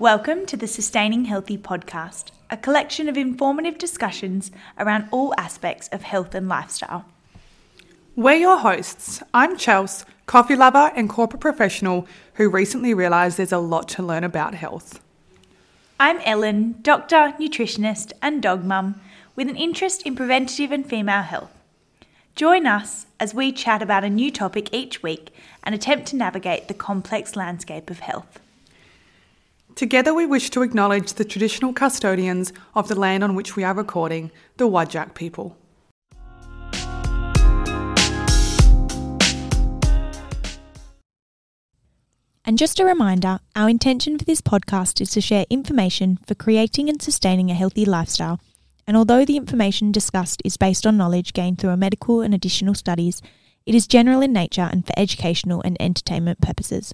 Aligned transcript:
Welcome 0.00 0.46
to 0.46 0.56
the 0.56 0.66
Sustaining 0.66 1.26
Healthy 1.26 1.58
podcast, 1.58 2.30
a 2.48 2.56
collection 2.56 3.06
of 3.06 3.18
informative 3.18 3.76
discussions 3.76 4.50
around 4.78 5.06
all 5.10 5.34
aspects 5.36 5.88
of 5.88 6.00
health 6.00 6.34
and 6.34 6.48
lifestyle. 6.48 7.04
We're 8.16 8.36
your 8.36 8.56
hosts. 8.56 9.22
I'm 9.34 9.58
Chels, 9.58 10.06
coffee 10.24 10.56
lover 10.56 10.90
and 10.96 11.06
corporate 11.06 11.42
professional 11.42 12.08
who 12.36 12.48
recently 12.48 12.94
realised 12.94 13.36
there's 13.36 13.52
a 13.52 13.58
lot 13.58 13.88
to 13.88 14.02
learn 14.02 14.24
about 14.24 14.54
health. 14.54 15.02
I'm 16.00 16.18
Ellen, 16.24 16.76
doctor, 16.80 17.34
nutritionist, 17.38 18.12
and 18.22 18.42
dog 18.42 18.64
mum 18.64 18.98
with 19.36 19.50
an 19.50 19.56
interest 19.56 20.06
in 20.06 20.16
preventative 20.16 20.72
and 20.72 20.86
female 20.86 21.24
health. 21.24 21.52
Join 22.34 22.66
us 22.66 23.04
as 23.20 23.34
we 23.34 23.52
chat 23.52 23.82
about 23.82 24.04
a 24.04 24.08
new 24.08 24.30
topic 24.30 24.72
each 24.72 25.02
week 25.02 25.28
and 25.62 25.74
attempt 25.74 26.06
to 26.06 26.16
navigate 26.16 26.68
the 26.68 26.72
complex 26.74 27.36
landscape 27.36 27.90
of 27.90 27.98
health. 27.98 28.40
Together, 29.80 30.12
we 30.12 30.26
wish 30.26 30.50
to 30.50 30.60
acknowledge 30.60 31.14
the 31.14 31.24
traditional 31.24 31.72
custodians 31.72 32.52
of 32.74 32.88
the 32.88 32.94
land 32.94 33.24
on 33.24 33.34
which 33.34 33.56
we 33.56 33.64
are 33.64 33.72
recording, 33.72 34.30
the 34.58 34.68
Wadjak 34.68 35.14
people. 35.14 35.56
And 42.44 42.58
just 42.58 42.78
a 42.78 42.84
reminder 42.84 43.38
our 43.56 43.70
intention 43.70 44.18
for 44.18 44.26
this 44.26 44.42
podcast 44.42 45.00
is 45.00 45.12
to 45.12 45.22
share 45.22 45.46
information 45.48 46.18
for 46.26 46.34
creating 46.34 46.90
and 46.90 47.00
sustaining 47.00 47.50
a 47.50 47.54
healthy 47.54 47.86
lifestyle. 47.86 48.38
And 48.86 48.98
although 48.98 49.24
the 49.24 49.38
information 49.38 49.92
discussed 49.92 50.42
is 50.44 50.58
based 50.58 50.86
on 50.86 50.98
knowledge 50.98 51.32
gained 51.32 51.58
through 51.58 51.74
medical 51.78 52.20
and 52.20 52.34
additional 52.34 52.74
studies, 52.74 53.22
it 53.64 53.74
is 53.74 53.86
general 53.86 54.20
in 54.20 54.34
nature 54.34 54.68
and 54.70 54.86
for 54.86 54.92
educational 54.98 55.62
and 55.62 55.78
entertainment 55.80 56.42
purposes. 56.42 56.92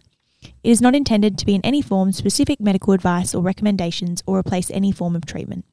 It 0.66 0.70
is 0.70 0.83
not 0.83 0.97
intended 0.97 1.38
to 1.38 1.47
be 1.47 1.55
in 1.55 1.61
any 1.65 1.80
form 1.80 2.11
specific 2.11 2.59
medical 2.59 2.93
advice 2.93 3.37
or 3.37 3.41
recommendations 3.41 4.20
or 4.27 4.37
replace 4.37 4.69
any 4.69 4.91
form 4.91 5.15
of 5.15 5.25
treatment. 5.25 5.65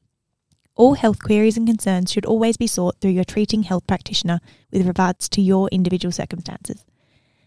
All 0.76 0.94
health 0.94 1.18
queries 1.18 1.58
and 1.58 1.66
concerns 1.66 2.12
should 2.12 2.28
always 2.28 2.58
be 2.58 2.68
sought 2.68 3.02
through 3.02 3.10
your 3.10 3.24
treating 3.24 3.64
health 3.64 3.88
practitioner 3.88 4.40
with 4.72 4.86
regards 4.86 5.28
to 5.30 5.42
your 5.42 5.68
individual 5.70 6.12
circumstances. 6.12 6.86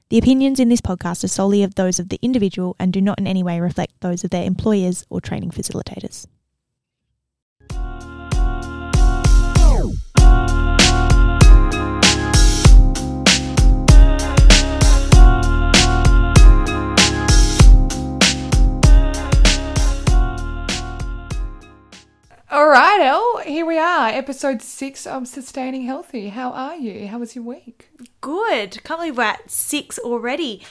The 0.09 0.19
opinions 0.19 0.59
in 0.59 0.71
this 0.71 0.81
podcast 0.81 1.23
are 1.23 1.29
solely 1.29 1.63
of 1.63 1.77
those 1.77 2.01
of 2.01 2.09
the 2.09 2.19
individual 2.21 2.75
and 2.81 2.93
do 2.93 3.01
not 3.01 3.21
in 3.21 3.29
any 3.29 3.45
way 3.45 3.61
reflect 3.61 4.01
those 4.01 4.25
of 4.25 4.31
their 4.31 4.45
employers 4.45 5.07
or 5.09 5.21
training 5.21 5.53
facilitators. 5.53 6.27
Episode 24.17 24.63
six 24.63 25.07
of 25.07 25.29
Sustaining 25.29 25.83
Healthy. 25.85 26.31
How 26.31 26.51
are 26.53 26.77
you? 26.77 27.07
How 27.09 27.19
was 27.19 27.37
your 27.37 27.45
week? 27.45 27.91
Good. 28.23 28.83
Can't 28.83 28.99
believe 28.99 29.19
we're 29.19 29.25
at 29.25 29.51
six 29.51 29.99
already. 29.99 30.63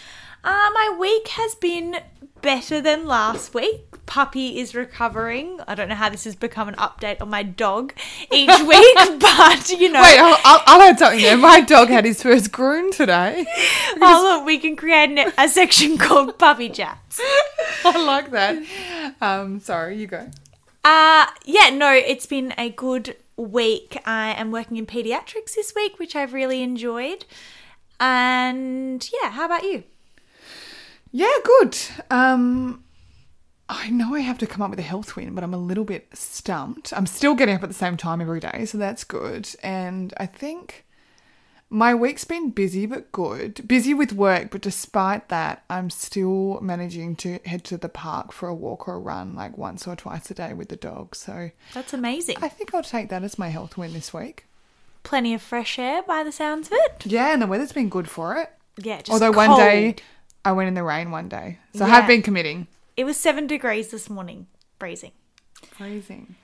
Uh, 0.43 0.71
my 0.73 0.95
week 0.99 1.27
has 1.27 1.53
been 1.53 1.97
better 2.41 2.81
than 2.81 3.05
last 3.05 3.53
week. 3.53 4.03
Puppy 4.07 4.57
is 4.59 4.73
recovering. 4.73 5.59
I 5.67 5.75
don't 5.75 5.89
know 5.89 5.95
how 5.95 6.09
this 6.09 6.23
has 6.23 6.35
become 6.35 6.67
an 6.69 6.75
update 6.75 7.21
on 7.21 7.29
my 7.29 7.43
dog 7.43 7.93
each 8.31 8.49
week, 8.67 8.97
but 9.19 9.69
you 9.69 9.91
know. 9.91 10.01
Wait, 10.01 10.17
I'll, 10.19 10.39
I'll, 10.43 10.63
I'll 10.65 10.81
add 10.81 10.97
something 10.97 11.21
there. 11.21 11.37
My 11.37 11.61
dog 11.61 11.89
had 11.89 12.03
his 12.03 12.23
first 12.23 12.51
groom 12.51 12.91
today. 12.91 13.45
oh, 14.01 14.37
look, 14.37 14.47
we 14.47 14.57
can 14.57 14.75
create 14.75 15.11
an, 15.11 15.31
a 15.37 15.47
section 15.47 15.97
called 15.99 16.39
Puppy 16.39 16.69
Chats. 16.69 17.21
I 17.83 18.03
like 18.03 18.31
that. 18.31 19.15
Um, 19.21 19.59
sorry, 19.59 19.97
you 19.97 20.07
go. 20.07 20.31
Uh, 20.83 21.27
yeah, 21.45 21.69
no, 21.69 21.91
it's 21.91 22.25
been 22.25 22.51
a 22.57 22.69
good 22.69 23.15
week. 23.37 23.97
I 24.05 24.33
am 24.33 24.51
working 24.51 24.77
in 24.77 24.85
pediatrics 24.85 25.55
this 25.55 25.73
week, 25.75 25.99
which 25.99 26.15
I've 26.15 26.33
really 26.33 26.61
enjoyed. 26.61 27.25
And 27.99 29.07
yeah, 29.21 29.31
how 29.31 29.45
about 29.45 29.63
you? 29.63 29.83
Yeah, 31.11 31.31
good. 31.43 31.77
Um, 32.11 32.83
I 33.69 33.89
know 33.89 34.15
I 34.15 34.19
have 34.19 34.37
to 34.39 34.47
come 34.47 34.61
up 34.61 34.69
with 34.69 34.79
a 34.79 34.83
health 34.83 35.15
win, 35.15 35.33
but 35.33 35.43
I'm 35.43 35.53
a 35.53 35.57
little 35.57 35.85
bit 35.85 36.07
stumped. 36.13 36.93
I'm 36.93 37.07
still 37.07 37.35
getting 37.35 37.55
up 37.55 37.63
at 37.63 37.69
the 37.69 37.75
same 37.75 37.97
time 37.97 38.21
every 38.21 38.39
day, 38.39 38.65
so 38.65 38.77
that's 38.77 39.03
good. 39.03 39.49
And 39.63 40.13
I 40.17 40.25
think 40.25 40.85
my 41.75 41.93
week's 41.93 42.23
been 42.23 42.51
busy 42.51 42.85
but 42.85 43.11
good. 43.11 43.67
Busy 43.67 43.93
with 43.93 44.13
work, 44.13 44.49
but 44.49 44.61
despite 44.61 45.27
that, 45.27 45.63
I'm 45.69 45.89
still 45.89 46.59
managing 46.61 47.17
to 47.17 47.39
head 47.45 47.65
to 47.65 47.77
the 47.77 47.89
park 47.89 48.31
for 48.31 48.47
a 48.47 48.55
walk 48.55 48.87
or 48.87 48.95
a 48.95 48.99
run 48.99 49.35
like 49.35 49.57
once 49.57 49.85
or 49.85 49.95
twice 49.95 50.31
a 50.31 50.33
day 50.33 50.53
with 50.53 50.69
the 50.69 50.77
dog. 50.77 51.15
So 51.17 51.51
That's 51.73 51.93
amazing. 51.93 52.37
I 52.41 52.47
think 52.47 52.73
I'll 52.73 52.81
take 52.81 53.09
that 53.09 53.23
as 53.23 53.37
my 53.37 53.49
health 53.49 53.77
win 53.77 53.91
this 53.91 54.13
week. 54.13 54.45
Plenty 55.03 55.33
of 55.33 55.41
fresh 55.41 55.77
air 55.77 56.01
by 56.01 56.23
the 56.23 56.31
sounds 56.31 56.69
of 56.69 56.73
it. 56.75 57.05
Yeah, 57.05 57.33
and 57.33 57.41
the 57.41 57.47
weather's 57.47 57.73
been 57.73 57.89
good 57.89 58.09
for 58.09 58.37
it. 58.37 58.49
Yeah, 58.77 58.99
just 58.99 59.11
Although 59.11 59.31
one 59.31 59.57
day. 59.57 59.95
I 60.45 60.53
went 60.53 60.69
in 60.69 60.75
the 60.75 60.83
rain 60.83 61.11
one 61.11 61.27
day. 61.27 61.59
So 61.73 61.83
I 61.85 61.89
have 61.89 62.07
been 62.07 62.21
committing. 62.21 62.67
It 62.95 63.03
was 63.03 63.17
seven 63.17 63.47
degrees 63.47 63.89
this 63.89 64.09
morning. 64.09 64.47
Freezing. 64.79 65.11
Freezing. 65.71 66.35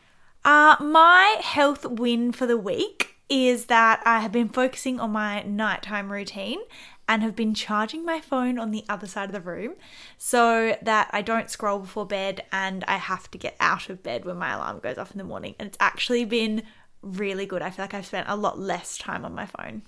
Uh, 0.43 0.75
my 0.81 1.37
health 1.41 1.85
win 1.85 2.31
for 2.31 2.45
the 2.45 2.57
week 2.57 3.10
is 3.31 3.67
that 3.67 4.03
I 4.05 4.19
have 4.19 4.33
been 4.33 4.49
focusing 4.49 4.99
on 4.99 5.11
my 5.11 5.41
nighttime 5.43 6.11
routine 6.11 6.59
and 7.07 7.23
have 7.23 7.33
been 7.33 7.53
charging 7.53 8.05
my 8.05 8.19
phone 8.19 8.59
on 8.59 8.71
the 8.71 8.83
other 8.89 9.07
side 9.07 9.29
of 9.29 9.31
the 9.31 9.39
room 9.39 9.75
so 10.17 10.75
that 10.81 11.09
I 11.13 11.21
don't 11.21 11.49
scroll 11.49 11.79
before 11.79 12.05
bed 12.05 12.43
and 12.51 12.83
I 12.89 12.97
have 12.97 13.31
to 13.31 13.37
get 13.37 13.55
out 13.61 13.89
of 13.89 14.03
bed 14.03 14.25
when 14.25 14.35
my 14.35 14.51
alarm 14.51 14.79
goes 14.79 14.97
off 14.97 15.11
in 15.11 15.17
the 15.17 15.23
morning. 15.23 15.55
And 15.59 15.67
it's 15.67 15.77
actually 15.79 16.25
been 16.25 16.63
really 17.01 17.45
good. 17.45 17.61
I 17.61 17.69
feel 17.69 17.83
like 17.83 17.93
I've 17.93 18.05
spent 18.05 18.27
a 18.27 18.35
lot 18.35 18.59
less 18.59 18.97
time 18.97 19.23
on 19.23 19.33
my 19.33 19.45
phone. 19.45 19.83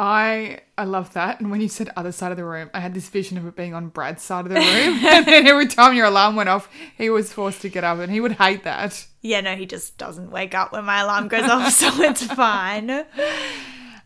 I 0.00 0.60
I 0.78 0.84
love 0.84 1.12
that. 1.12 1.40
And 1.40 1.50
when 1.50 1.60
you 1.60 1.68
said 1.68 1.90
other 1.94 2.10
side 2.10 2.30
of 2.30 2.38
the 2.38 2.44
room, 2.44 2.70
I 2.72 2.80
had 2.80 2.94
this 2.94 3.10
vision 3.10 3.36
of 3.36 3.46
it 3.46 3.54
being 3.54 3.74
on 3.74 3.90
Brad's 3.90 4.22
side 4.22 4.46
of 4.46 4.50
the 4.50 4.54
room. 4.54 4.64
and 5.04 5.26
then 5.26 5.46
every 5.46 5.66
time 5.66 5.94
your 5.94 6.06
alarm 6.06 6.36
went 6.36 6.48
off, 6.48 6.70
he 6.96 7.10
was 7.10 7.34
forced 7.34 7.60
to 7.62 7.68
get 7.68 7.84
up 7.84 7.98
and 7.98 8.10
he 8.10 8.18
would 8.18 8.32
hate 8.32 8.64
that. 8.64 9.06
Yeah, 9.20 9.42
no, 9.42 9.54
he 9.54 9.66
just 9.66 9.98
doesn't 9.98 10.30
wake 10.30 10.54
up 10.54 10.72
when 10.72 10.86
my 10.86 11.00
alarm 11.00 11.28
goes 11.28 11.48
off, 11.50 11.70
so 11.72 11.88
it's 12.02 12.24
fine. 12.24 13.04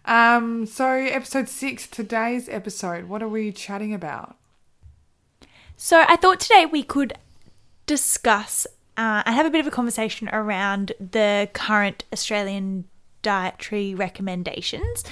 Um, 0.06 0.66
so 0.66 0.87
episode 0.87 1.49
six, 1.49 1.87
today's 1.87 2.47
episode, 2.50 3.05
what 3.09 3.22
are 3.22 3.28
we 3.28 3.50
chatting 3.50 3.94
about? 3.94 4.37
So 5.78 6.05
I 6.06 6.16
thought 6.16 6.41
today 6.41 6.66
we 6.66 6.82
could 6.82 7.15
discuss 7.87 8.66
uh, 8.99 9.22
and 9.25 9.34
have 9.34 9.47
a 9.47 9.50
bit 9.50 9.61
of 9.61 9.66
a 9.66 9.71
conversation 9.71 10.28
around 10.28 10.93
the 11.00 11.49
current 11.55 12.05
Australian 12.12 12.84
dietary 13.25 13.95
recommendations, 13.95 15.03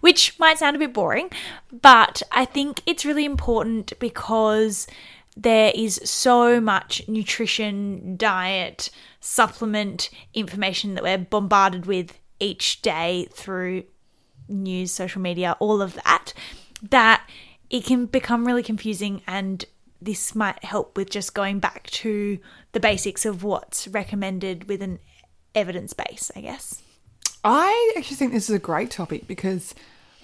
which 0.00 0.38
might 0.38 0.58
sound 0.58 0.76
a 0.76 0.78
bit 0.78 0.92
boring, 0.92 1.30
but 1.72 2.22
I 2.30 2.44
think 2.44 2.82
it's 2.86 3.04
really 3.04 3.24
important 3.24 3.98
because 3.98 4.86
there 5.36 5.72
is 5.74 6.00
so 6.04 6.60
much 6.60 7.02
nutrition, 7.08 8.16
diet, 8.16 8.90
supplement 9.18 10.10
information 10.32 10.94
that 10.94 11.02
we're 11.02 11.18
bombarded 11.18 11.86
with 11.86 12.16
each 12.38 12.82
day 12.82 13.26
through 13.32 13.82
news, 14.48 14.92
social 14.92 15.20
media, 15.20 15.56
all 15.58 15.82
of 15.82 15.94
that, 15.94 16.32
that 16.90 17.28
it 17.70 17.84
can 17.84 18.06
become 18.06 18.46
really 18.46 18.62
confusing 18.62 19.22
and 19.26 19.64
this 20.00 20.34
might 20.34 20.62
help 20.62 20.96
with 20.96 21.10
just 21.10 21.34
going 21.34 21.58
back 21.58 21.84
to 21.88 22.38
the 22.72 22.80
basics 22.80 23.24
of 23.24 23.42
what's 23.42 23.88
recommended 23.88 24.68
with 24.68 24.82
an 24.82 24.98
evidence 25.54 25.94
base, 25.94 26.30
I 26.36 26.42
guess. 26.42 26.82
I 27.44 27.92
actually 27.96 28.16
think 28.16 28.32
this 28.32 28.48
is 28.48 28.56
a 28.56 28.60
great 28.60 28.90
topic 28.90 29.26
because 29.26 29.74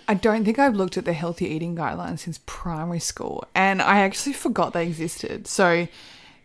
I 0.09 0.15
don't 0.15 0.45
think 0.45 0.59
I've 0.59 0.75
looked 0.75 0.97
at 0.97 1.05
the 1.05 1.13
healthy 1.13 1.47
eating 1.47 1.77
guidelines 1.77 2.21
since 2.21 2.41
primary 2.47 2.99
school, 2.99 3.45
and 3.55 3.83
I 3.83 4.01
actually 4.01 4.33
forgot 4.33 4.73
they 4.73 4.87
existed. 4.87 5.47
So, 5.47 5.87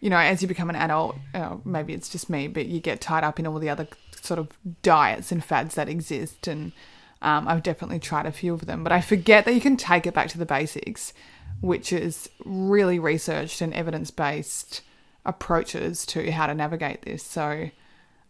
you 0.01 0.09
know, 0.09 0.17
as 0.17 0.41
you 0.41 0.47
become 0.49 0.69
an 0.69 0.75
adult, 0.75 1.15
uh, 1.33 1.55
maybe 1.63 1.93
it's 1.93 2.09
just 2.09 2.29
me, 2.29 2.49
but 2.49 2.65
you 2.65 2.81
get 2.81 2.99
tied 2.99 3.23
up 3.23 3.39
in 3.39 3.47
all 3.47 3.57
the 3.57 3.69
other 3.69 3.87
sort 4.21 4.37
of 4.37 4.49
diets 4.83 5.31
and 5.31 5.43
fads 5.43 5.75
that 5.75 5.87
exist, 5.87 6.45
and 6.45 6.73
um, 7.21 7.47
I've 7.47 7.63
definitely 7.63 7.99
tried 7.99 8.25
a 8.25 8.31
few 8.33 8.53
of 8.53 8.65
them, 8.65 8.83
but 8.83 8.91
I 8.91 8.99
forget 8.99 9.45
that 9.45 9.53
you 9.55 9.61
can 9.61 9.77
take 9.77 10.05
it 10.05 10.13
back 10.13 10.27
to 10.29 10.37
the 10.37 10.45
basics, 10.45 11.13
which 11.61 11.93
is 11.93 12.29
really 12.43 12.99
researched 12.99 13.61
and 13.61 13.73
evidence 13.73 14.11
based 14.11 14.81
approaches 15.25 16.05
to 16.07 16.29
how 16.31 16.47
to 16.47 16.53
navigate 16.53 17.03
this. 17.03 17.23
So, 17.23 17.69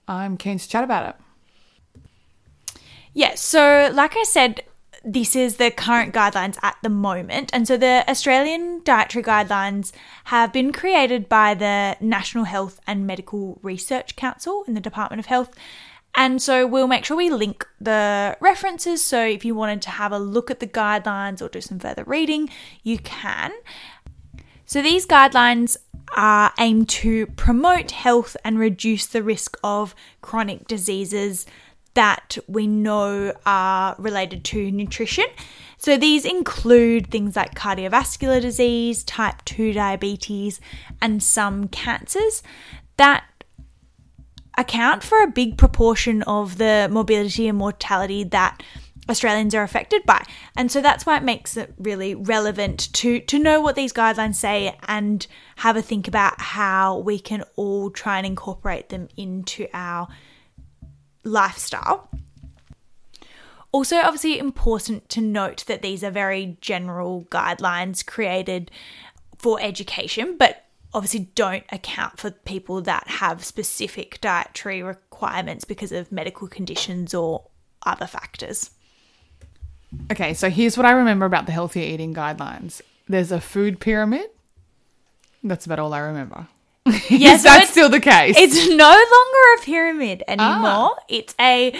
I'm 0.07 0.37
keen 0.37 0.59
to 0.59 0.69
chat 0.69 0.83
about 0.83 1.09
it. 1.09 1.24
Yeah, 3.15 3.35
so 3.35 3.89
like 3.93 4.17
I 4.17 4.23
said, 4.23 4.61
this 5.05 5.37
is 5.37 5.55
the 5.55 5.71
current 5.71 6.13
guidelines 6.13 6.57
at 6.61 6.75
the 6.83 6.89
moment. 6.89 7.49
And 7.53 7.65
so 7.65 7.77
the 7.77 8.03
Australian 8.09 8.81
dietary 8.83 9.23
guidelines 9.23 9.93
have 10.25 10.51
been 10.51 10.73
created 10.73 11.29
by 11.29 11.53
the 11.53 11.95
National 12.01 12.43
Health 12.43 12.81
and 12.85 13.07
Medical 13.07 13.57
Research 13.61 14.17
Council 14.17 14.65
in 14.67 14.73
the 14.73 14.81
Department 14.81 15.21
of 15.21 15.27
Health. 15.27 15.51
And 16.15 16.41
so 16.41 16.67
we'll 16.67 16.87
make 16.87 17.05
sure 17.05 17.15
we 17.15 17.29
link 17.29 17.65
the 17.79 18.35
references. 18.41 19.01
So 19.01 19.25
if 19.25 19.45
you 19.45 19.55
wanted 19.55 19.81
to 19.83 19.91
have 19.91 20.11
a 20.11 20.19
look 20.19 20.51
at 20.51 20.59
the 20.59 20.67
guidelines 20.67 21.41
or 21.41 21.47
do 21.47 21.61
some 21.61 21.79
further 21.79 22.03
reading, 22.03 22.49
you 22.83 22.97
can. 22.97 23.53
So 24.65 24.81
these 24.81 25.07
guidelines 25.07 25.77
are 26.17 26.51
aimed 26.59 26.89
to 26.89 27.27
promote 27.27 27.91
health 27.91 28.35
and 28.43 28.59
reduce 28.59 29.05
the 29.05 29.23
risk 29.23 29.57
of 29.63 29.95
chronic 30.21 30.67
diseases 30.67 31.45
that 31.95 32.37
we 32.47 32.67
know 32.67 33.33
are 33.45 33.95
related 33.97 34.43
to 34.45 34.71
nutrition. 34.71 35.25
So 35.77 35.97
these 35.97 36.25
include 36.25 37.09
things 37.09 37.35
like 37.35 37.55
cardiovascular 37.55 38.41
disease, 38.41 39.03
type 39.03 39.43
2 39.45 39.73
diabetes, 39.73 40.61
and 41.01 41.21
some 41.21 41.67
cancers 41.67 42.43
that 42.97 43.25
account 44.57 45.03
for 45.03 45.21
a 45.21 45.27
big 45.27 45.57
proportion 45.57 46.21
of 46.23 46.57
the 46.57 46.87
morbidity 46.91 47.47
and 47.47 47.57
mortality 47.57 48.23
that 48.23 48.63
Australians 49.09 49.53
are 49.53 49.63
affected 49.63 50.03
by. 50.05 50.23
And 50.57 50.71
so 50.71 50.81
that's 50.81 51.05
why 51.05 51.17
it 51.17 51.23
makes 51.23 51.57
it 51.57 51.73
really 51.77 52.15
relevant 52.15 52.91
to 52.93 53.19
to 53.19 53.37
know 53.37 53.61
what 53.61 53.75
these 53.75 53.93
guidelines 53.93 54.35
say 54.35 54.75
and 54.87 55.25
have 55.57 55.77
a 55.77 55.81
think 55.81 56.07
about 56.07 56.39
how 56.41 56.97
we 56.99 57.19
can 57.19 57.43
all 57.55 57.91
try 57.91 58.17
and 58.17 58.25
incorporate 58.25 58.89
them 58.89 59.07
into 59.15 59.67
our 59.73 60.07
lifestyle. 61.25 62.09
Also, 63.71 63.97
obviously, 63.97 64.39
important 64.39 65.09
to 65.09 65.19
note 65.19 65.65
that 65.67 65.81
these 65.81 66.01
are 66.01 66.11
very 66.11 66.57
general 66.61 67.25
guidelines 67.29 68.05
created 68.05 68.71
for 69.37 69.59
education, 69.59 70.37
but 70.37 70.63
obviously 70.93 71.27
don't 71.35 71.65
account 71.73 72.17
for 72.17 72.31
people 72.31 72.79
that 72.81 73.05
have 73.07 73.43
specific 73.43 74.21
dietary 74.21 74.81
requirements 74.81 75.65
because 75.65 75.91
of 75.91 76.09
medical 76.09 76.47
conditions 76.47 77.13
or 77.13 77.43
other 77.85 78.07
factors. 78.07 78.71
Okay, 80.09 80.33
so 80.33 80.49
here's 80.49 80.77
what 80.77 80.85
I 80.85 80.91
remember 80.91 81.25
about 81.25 81.45
the 81.45 81.51
healthier 81.51 81.83
eating 81.83 82.13
guidelines. 82.13 82.81
There's 83.09 83.31
a 83.31 83.41
food 83.41 83.81
pyramid. 83.81 84.29
That's 85.43 85.65
about 85.65 85.79
all 85.79 85.93
I 85.93 85.99
remember. 85.99 86.47
Yes, 87.09 87.39
Is 87.39 87.43
that 87.43 87.67
still 87.67 87.89
the 87.89 87.99
case? 87.99 88.35
It's 88.37 88.67
no 88.69 88.89
longer 88.89 89.61
a 89.61 89.61
pyramid 89.63 90.23
anymore. 90.27 90.91
Ah. 90.95 91.03
It's 91.09 91.33
a 91.39 91.75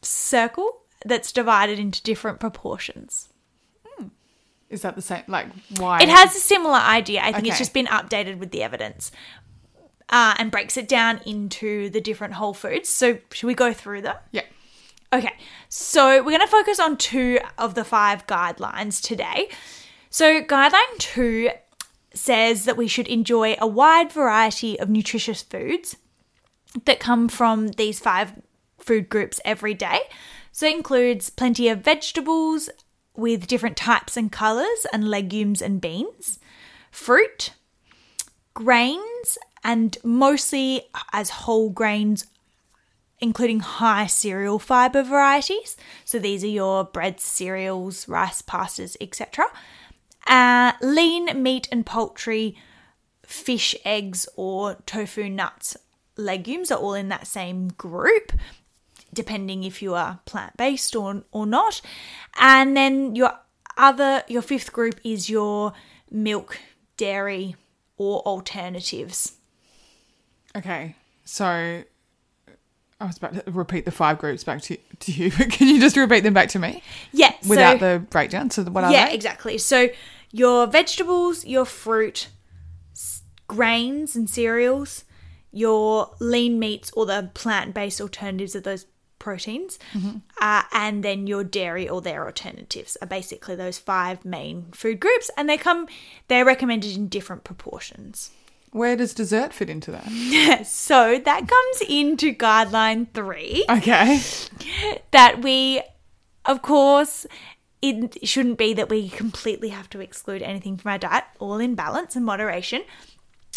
circle 0.00 0.80
that's 1.04 1.30
divided 1.32 1.78
into 1.78 2.02
different 2.02 2.40
proportions. 2.40 3.28
Is 4.70 4.82
that 4.82 4.96
the 4.96 5.02
same? 5.02 5.22
Like, 5.28 5.46
why? 5.76 6.00
It 6.00 6.08
has 6.08 6.34
a 6.34 6.40
similar 6.40 6.78
idea. 6.78 7.20
I 7.22 7.32
think 7.32 7.46
it's 7.46 7.58
just 7.58 7.74
been 7.74 7.86
updated 7.86 8.38
with 8.38 8.50
the 8.50 8.62
evidence 8.62 9.12
uh, 10.08 10.34
and 10.38 10.50
breaks 10.50 10.76
it 10.76 10.88
down 10.88 11.20
into 11.26 11.90
the 11.90 12.00
different 12.00 12.34
whole 12.34 12.54
foods. 12.54 12.88
So, 12.88 13.18
should 13.30 13.46
we 13.46 13.54
go 13.54 13.72
through 13.72 14.02
them? 14.02 14.16
Yeah. 14.32 14.42
Okay, 15.12 15.34
so 15.68 16.16
we're 16.16 16.36
going 16.36 16.40
to 16.40 16.46
focus 16.48 16.80
on 16.80 16.96
two 16.96 17.38
of 17.56 17.74
the 17.76 17.84
five 17.84 18.26
guidelines 18.26 19.00
today. 19.00 19.48
So, 20.10 20.42
guideline 20.42 20.98
two 20.98 21.50
says 22.14 22.64
that 22.64 22.76
we 22.76 22.88
should 22.88 23.08
enjoy 23.08 23.56
a 23.58 23.66
wide 23.66 24.12
variety 24.12 24.78
of 24.78 24.88
nutritious 24.88 25.42
foods 25.42 25.96
that 26.84 27.00
come 27.00 27.28
from 27.28 27.68
these 27.68 28.00
five 28.00 28.32
food 28.78 29.08
groups 29.08 29.40
every 29.44 29.74
day. 29.74 30.00
So, 30.52 30.66
it 30.66 30.76
includes 30.76 31.30
plenty 31.30 31.68
of 31.68 31.80
vegetables 31.80 32.70
with 33.16 33.46
different 33.46 33.76
types 33.76 34.16
and 34.16 34.30
colors, 34.30 34.86
and 34.92 35.08
legumes 35.08 35.62
and 35.62 35.80
beans, 35.80 36.40
fruit, 36.90 37.50
grains, 38.54 39.38
and 39.62 39.96
mostly 40.02 40.82
as 41.12 41.30
whole 41.30 41.70
grains 41.70 42.26
including 43.20 43.60
high 43.60 44.06
cereal 44.06 44.58
fiber 44.58 45.02
varieties. 45.02 45.76
So 46.04 46.18
these 46.18 46.44
are 46.44 46.48
your 46.48 46.84
breads, 46.84 47.22
cereals, 47.22 48.06
rice, 48.06 48.42
pastas, 48.42 48.96
etc. 49.00 49.46
Uh, 50.26 50.72
lean 50.80 51.42
meat 51.42 51.68
and 51.70 51.84
poultry, 51.84 52.56
fish, 53.22 53.74
eggs, 53.84 54.28
or 54.36 54.76
tofu, 54.86 55.28
nuts, 55.28 55.76
legumes 56.16 56.70
are 56.70 56.78
all 56.78 56.94
in 56.94 57.08
that 57.08 57.26
same 57.26 57.68
group, 57.68 58.32
depending 59.12 59.64
if 59.64 59.82
you 59.82 59.94
are 59.94 60.20
plant 60.24 60.56
based 60.56 60.96
or 60.96 61.24
or 61.32 61.46
not. 61.46 61.80
And 62.38 62.76
then 62.76 63.14
your 63.14 63.32
other, 63.76 64.22
your 64.28 64.42
fifth 64.42 64.72
group 64.72 65.00
is 65.04 65.28
your 65.28 65.72
milk, 66.10 66.58
dairy, 66.96 67.56
or 67.96 68.20
alternatives. 68.20 69.34
Okay, 70.56 70.94
so 71.24 71.84
I 73.04 73.06
was 73.08 73.16
about 73.18 73.44
to 73.44 73.50
repeat 73.50 73.84
the 73.84 73.90
five 73.90 74.18
groups 74.18 74.44
back 74.44 74.62
to, 74.62 74.76
to 74.76 75.12
you, 75.12 75.30
but 75.38 75.50
can 75.50 75.68
you 75.68 75.80
just 75.80 75.96
repeat 75.96 76.20
them 76.20 76.34
back 76.34 76.48
to 76.50 76.58
me 76.58 76.82
Yeah, 77.12 77.32
without 77.48 77.78
so, 77.78 77.92
the 77.92 77.98
breakdown? 78.00 78.50
So 78.50 78.64
what 78.64 78.84
are 78.84 78.90
yeah, 78.92 79.08
they? 79.08 79.14
exactly. 79.14 79.58
So 79.58 79.88
your 80.32 80.66
vegetables, 80.66 81.44
your 81.44 81.64
fruit, 81.64 82.28
grains 83.46 84.16
and 84.16 84.28
cereals, 84.28 85.04
your 85.52 86.14
lean 86.18 86.58
meats 86.58 86.90
or 86.96 87.06
the 87.06 87.30
plant-based 87.34 88.00
alternatives 88.00 88.54
of 88.54 88.62
those 88.64 88.86
proteins, 89.18 89.78
uh, 90.40 90.62
and 90.72 91.02
then 91.04 91.26
your 91.26 91.44
dairy 91.44 91.88
or 91.88 92.00
their 92.02 92.26
alternatives 92.26 92.96
are 93.00 93.06
basically 93.06 93.54
those 93.54 93.78
five 93.78 94.24
main 94.24 94.66
food 94.72 95.00
groups, 95.00 95.30
and 95.36 95.48
they 95.48 95.56
come 95.56 95.86
they're 96.28 96.44
recommended 96.44 96.96
in 96.96 97.08
different 97.08 97.44
proportions. 97.44 98.30
Where 98.74 98.96
does 98.96 99.14
dessert 99.14 99.52
fit 99.52 99.70
into 99.70 99.92
that? 99.92 100.04
So 100.66 101.20
that 101.24 101.48
comes 101.48 101.88
into 101.88 102.34
guideline 102.34 103.06
three. 103.14 103.64
Okay. 103.70 104.20
that 105.12 105.42
we, 105.42 105.80
of 106.44 106.60
course, 106.60 107.24
it 107.80 108.26
shouldn't 108.26 108.58
be 108.58 108.74
that 108.74 108.88
we 108.88 109.08
completely 109.10 109.68
have 109.68 109.88
to 109.90 110.00
exclude 110.00 110.42
anything 110.42 110.76
from 110.76 110.90
our 110.90 110.98
diet, 110.98 111.22
all 111.38 111.58
in 111.58 111.76
balance 111.76 112.16
and 112.16 112.24
moderation. 112.24 112.82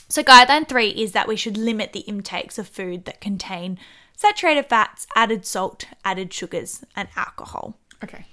So, 0.08 0.22
guideline 0.22 0.70
three 0.70 0.90
is 0.90 1.14
that 1.14 1.28
we 1.28 1.36
should 1.36 1.58
limit 1.58 1.94
the 1.94 2.02
intakes 2.02 2.60
of 2.60 2.68
food 2.68 3.06
that 3.06 3.20
contain 3.20 3.80
saturated 4.16 4.68
fats, 4.70 5.08
added 5.16 5.48
salt, 5.48 5.88
added 6.06 6.32
sugars, 6.32 6.86
and 6.96 7.10
alcohol. 7.16 7.80
Okay. 8.04 8.26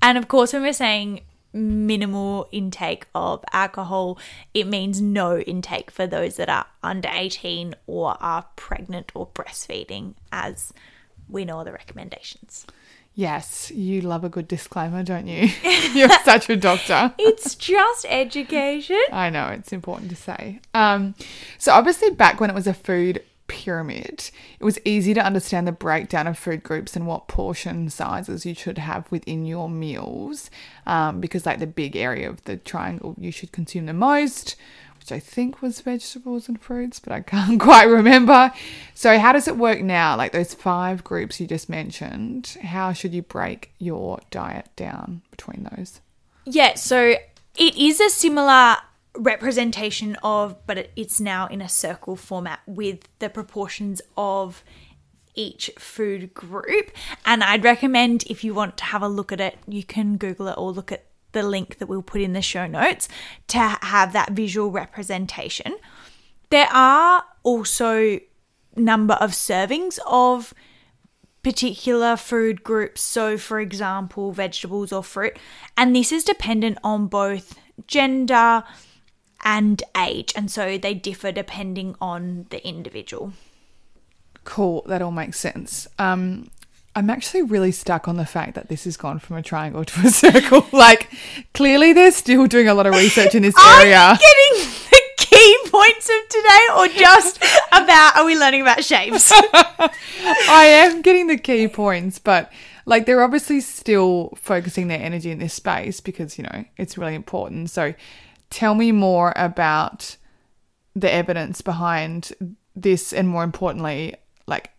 And 0.00 0.16
of 0.16 0.28
course, 0.28 0.52
when 0.52 0.62
we're 0.62 0.72
saying 0.72 1.22
minimal 1.56 2.48
intake 2.52 3.06
of 3.14 3.44
alcohol, 3.52 4.18
it 4.54 4.66
means 4.66 5.00
no 5.00 5.38
intake 5.38 5.90
for 5.90 6.06
those 6.06 6.36
that 6.36 6.48
are 6.48 6.66
under 6.82 7.08
18 7.10 7.74
or 7.86 8.16
are 8.20 8.46
pregnant 8.56 9.10
or 9.14 9.26
breastfeeding, 9.28 10.14
as 10.30 10.72
we 11.28 11.44
know 11.44 11.64
the 11.64 11.72
recommendations. 11.72 12.66
Yes, 13.18 13.70
you 13.70 14.02
love 14.02 14.24
a 14.24 14.28
good 14.28 14.46
disclaimer, 14.46 15.02
don't 15.02 15.26
you? 15.26 15.48
You're 15.94 16.10
such 16.22 16.50
a 16.50 16.56
doctor. 16.56 17.14
It's 17.18 17.54
just 17.54 18.04
education. 18.08 19.00
I 19.10 19.30
know 19.30 19.48
it's 19.48 19.72
important 19.72 20.10
to 20.10 20.16
say. 20.16 20.60
Um, 20.74 21.14
so 21.56 21.72
obviously, 21.72 22.10
back 22.10 22.40
when 22.40 22.50
it 22.50 22.54
was 22.54 22.66
a 22.66 22.74
food 22.74 23.22
pyramid, 23.48 24.30
it 24.58 24.64
was 24.64 24.78
easy 24.84 25.14
to 25.14 25.24
understand 25.24 25.66
the 25.66 25.72
breakdown 25.72 26.26
of 26.26 26.38
food 26.38 26.62
groups 26.62 26.96
and 26.96 27.06
what 27.06 27.28
portion 27.28 27.88
sizes 27.90 28.46
you 28.46 28.54
should 28.54 28.78
have 28.78 29.10
within 29.10 29.44
your 29.44 29.68
meals. 29.68 30.50
Um, 30.86 31.20
because 31.20 31.46
like 31.46 31.58
the 31.58 31.66
big 31.66 31.96
area 31.96 32.28
of 32.28 32.44
the 32.44 32.56
triangle, 32.56 33.14
you 33.18 33.30
should 33.30 33.52
consume 33.52 33.86
the 33.86 33.92
most, 33.92 34.56
which 34.98 35.12
I 35.12 35.20
think 35.20 35.62
was 35.62 35.80
vegetables 35.80 36.48
and 36.48 36.60
fruits, 36.60 36.98
but 36.98 37.12
I 37.12 37.20
can't 37.22 37.60
quite 37.60 37.84
remember. 37.84 38.52
So 38.94 39.18
how 39.18 39.32
does 39.32 39.46
it 39.46 39.56
work 39.56 39.80
now? 39.80 40.16
Like 40.16 40.32
those 40.32 40.54
five 40.54 41.04
groups 41.04 41.40
you 41.40 41.46
just 41.46 41.68
mentioned, 41.68 42.56
how 42.62 42.92
should 42.92 43.14
you 43.14 43.22
break 43.22 43.72
your 43.78 44.20
diet 44.30 44.68
down 44.74 45.22
between 45.30 45.68
those? 45.70 46.00
Yeah, 46.44 46.74
so 46.74 47.16
it 47.56 47.76
is 47.76 48.00
a 48.00 48.10
similar 48.10 48.76
representation 49.18 50.16
of, 50.22 50.56
but 50.66 50.90
it's 50.96 51.20
now 51.20 51.46
in 51.46 51.60
a 51.60 51.68
circle 51.68 52.16
format 52.16 52.60
with 52.66 53.08
the 53.18 53.28
proportions 53.28 54.00
of 54.16 54.62
each 55.34 55.70
food 55.78 56.34
group. 56.34 56.90
And 57.24 57.44
I'd 57.44 57.64
recommend 57.64 58.24
if 58.24 58.42
you 58.42 58.54
want 58.54 58.76
to 58.78 58.84
have 58.84 59.02
a 59.02 59.08
look 59.08 59.32
at 59.32 59.40
it, 59.40 59.58
you 59.66 59.84
can 59.84 60.16
Google 60.16 60.48
it 60.48 60.58
or 60.58 60.72
look 60.72 60.90
at 60.90 61.06
the 61.32 61.42
link 61.42 61.78
that 61.78 61.86
we'll 61.86 62.02
put 62.02 62.20
in 62.20 62.32
the 62.32 62.42
show 62.42 62.66
notes 62.66 63.08
to 63.48 63.58
have 63.58 64.12
that 64.12 64.32
visual 64.32 64.70
representation. 64.70 65.76
There 66.50 66.68
are 66.72 67.24
also 67.42 68.20
number 68.74 69.14
of 69.14 69.32
servings 69.32 69.98
of 70.06 70.54
particular 71.42 72.16
food 72.16 72.64
groups. 72.64 73.00
So, 73.02 73.38
for 73.38 73.60
example, 73.60 74.32
vegetables 74.32 74.92
or 74.92 75.04
fruit. 75.04 75.38
And 75.76 75.94
this 75.94 76.10
is 76.10 76.24
dependent 76.24 76.78
on 76.82 77.06
both 77.06 77.58
gender 77.86 78.64
and 79.46 79.82
age. 79.96 80.32
And 80.36 80.50
so 80.50 80.76
they 80.76 80.92
differ 80.92 81.30
depending 81.30 81.94
on 82.00 82.46
the 82.50 82.66
individual. 82.66 83.32
Cool, 84.44 84.82
that 84.86 85.00
all 85.00 85.12
makes 85.12 85.38
sense. 85.38 85.86
Um, 85.98 86.50
I'm 86.96 87.08
actually 87.08 87.42
really 87.42 87.70
stuck 87.70 88.08
on 88.08 88.16
the 88.16 88.26
fact 88.26 88.54
that 88.56 88.68
this 88.68 88.84
has 88.84 88.96
gone 88.96 89.20
from 89.20 89.36
a 89.36 89.42
triangle 89.42 89.84
to 89.84 90.06
a 90.06 90.10
circle. 90.10 90.66
like, 90.72 91.10
clearly, 91.54 91.92
they're 91.92 92.10
still 92.10 92.46
doing 92.46 92.66
a 92.66 92.74
lot 92.74 92.86
of 92.86 92.94
research 92.94 93.34
in 93.34 93.42
this 93.42 93.54
area. 93.78 94.18
Getting 94.18 94.68
the 94.90 95.00
key 95.16 95.58
points 95.66 96.08
of 96.08 96.28
today 96.28 96.66
or 96.76 96.88
just 96.88 97.38
about 97.70 98.16
are 98.16 98.24
we 98.24 98.36
learning 98.36 98.62
about 98.62 98.82
shapes? 98.82 99.30
I 99.32 100.64
am 100.86 101.02
getting 101.02 101.28
the 101.28 101.38
key 101.38 101.68
points, 101.68 102.18
but 102.18 102.50
like, 102.84 103.06
they're 103.06 103.22
obviously 103.22 103.60
still 103.60 104.32
focusing 104.36 104.88
their 104.88 105.00
energy 105.00 105.30
in 105.30 105.38
this 105.38 105.54
space 105.54 106.00
because, 106.00 106.36
you 106.36 106.44
know, 106.44 106.64
it's 106.76 106.98
really 106.98 107.14
important. 107.14 107.70
So, 107.70 107.94
tell 108.50 108.74
me 108.74 108.92
more 108.92 109.32
about 109.36 110.16
the 110.94 111.12
evidence 111.12 111.60
behind 111.60 112.32
this, 112.74 113.12
and 113.12 113.28
more 113.28 113.44
importantly, 113.44 114.14
like 114.46 114.70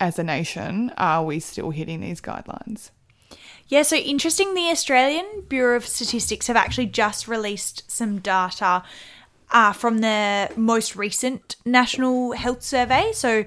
as 0.00 0.18
a 0.18 0.24
nation, 0.24 0.92
are 0.96 1.24
we 1.24 1.40
still 1.40 1.70
hitting 1.70 2.00
these 2.00 2.20
guidelines? 2.20 2.90
Yeah, 3.68 3.82
so 3.82 3.96
interesting. 3.96 4.54
The 4.54 4.70
Australian 4.70 5.42
Bureau 5.48 5.76
of 5.76 5.86
Statistics 5.86 6.46
have 6.46 6.56
actually 6.56 6.86
just 6.86 7.26
released 7.26 7.90
some 7.90 8.20
data 8.20 8.84
uh, 9.50 9.72
from 9.72 9.98
the 9.98 10.50
most 10.56 10.94
recent 10.94 11.56
National 11.64 12.32
Health 12.32 12.62
Survey. 12.62 13.10
So, 13.12 13.44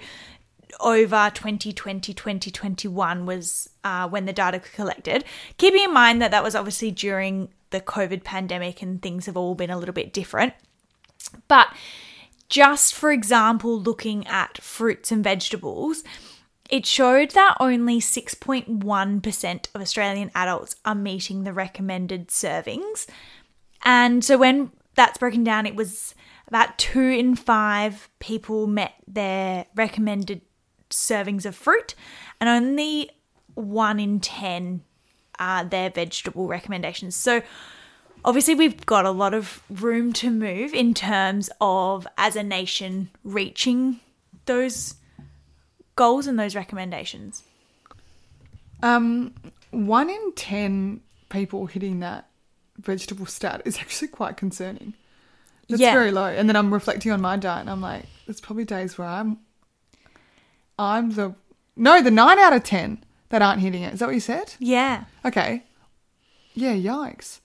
over 0.80 1.32
2020 1.34 2.14
2021 2.14 3.26
was 3.26 3.70
uh, 3.84 4.08
when 4.08 4.26
the 4.26 4.34
data 4.34 4.60
collected. 4.60 5.24
Keeping 5.58 5.84
in 5.84 5.94
mind 5.94 6.22
that 6.22 6.32
that 6.32 6.44
was 6.44 6.56
obviously 6.56 6.92
during 6.92 7.50
the 7.72 7.82
COVID 7.82 8.24
pandemic 8.24 8.82
and 8.82 9.02
things 9.02 9.26
have 9.26 9.38
all 9.38 9.56
been 9.56 9.70
a 9.70 9.78
little 9.78 9.94
bit 9.94 10.14
different. 10.14 10.54
But 11.48 11.74
just 12.50 12.96
for 12.96 13.12
example, 13.12 13.80
looking 13.80 14.26
at 14.28 14.62
fruits 14.62 15.12
and 15.12 15.24
vegetables, 15.24 16.04
it 16.70 16.86
showed 16.86 17.32
that 17.32 17.58
only 17.60 18.00
6.1% 18.00 19.68
of 19.74 19.82
Australian 19.82 20.32
adults 20.36 20.76
are 20.86 20.96
meeting 20.96 21.44
the 21.44 21.54
recommended 21.54 22.28
servings. 22.28 23.08
And 23.84 24.24
so 24.24 24.38
when 24.38 24.72
that's 24.96 25.18
broken 25.18 25.44
down, 25.44 25.66
it 25.66 25.76
was 25.76 26.14
about 26.48 26.78
two 26.78 27.02
in 27.02 27.36
five 27.36 28.10
people 28.20 28.68
met 28.68 28.94
their 29.08 29.66
recommended 29.76 30.42
servings 30.90 31.46
of 31.46 31.56
fruit, 31.56 31.96
and 32.40 32.50
only 32.50 33.10
one 33.54 34.00
in 34.00 34.20
10 34.20 34.84
are 35.40 35.64
their 35.64 35.90
vegetable 35.90 36.48
recommendations. 36.48 37.16
So 37.16 37.42
obviously 38.26 38.56
we've 38.56 38.86
got 38.86 39.06
a 39.06 39.12
lot 39.12 39.34
of 39.34 39.64
room 39.70 40.14
to 40.14 40.30
move 40.30 40.74
in 40.74 40.94
terms 40.94 41.50
of 41.62 42.06
as 42.18 42.36
a 42.36 42.44
nation 42.44 43.10
reaching 43.24 44.00
those 44.46 44.96
goals 45.96 46.28
and 46.28 46.38
those 46.40 46.56
recommendations. 46.56 47.44
Um, 48.82 49.34
one 49.72 50.10
in 50.10 50.32
ten 50.36 51.02
people 51.30 51.66
hitting 51.68 52.00
that 52.00 52.28
vegetable 52.78 53.26
stat 53.26 53.62
is 53.66 53.78
actually 53.78 54.08
quite 54.08 54.38
concerning. 54.38 54.94
That's 55.68 55.82
Yeah. 55.82 55.94
very 55.94 56.12
low. 56.12 56.26
And 56.26 56.50
then 56.50 56.56
I'm 56.56 56.74
reflecting 56.74 57.12
on 57.12 57.22
my 57.22 57.36
diet, 57.38 57.62
and 57.62 57.70
I'm 57.70 57.82
like, 57.82 58.06
there's 58.26 58.42
probably 58.42 58.66
days 58.66 58.98
where 58.98 59.08
I'm, 59.08 59.38
I'm 60.80 61.12
the 61.12 61.36
no, 61.76 62.02
the 62.02 62.12
nine 62.12 62.40
out 62.40 62.54
of 62.54 62.64
ten 62.64 63.04
that 63.30 63.42
aren't 63.42 63.62
hitting 63.62 63.84
it. 63.84 63.94
Is 63.94 64.00
that 64.00 64.08
what 64.08 64.16
you 64.16 64.22
said? 64.22 64.54
Yeah. 64.60 65.06
Okay. 65.24 65.64
Yeah. 66.54 66.74
Yikes. 66.74 67.40